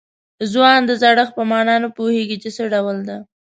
[0.51, 3.17] ځوان د زړښت په معنا نه پوهېږي چې څه ډول ده.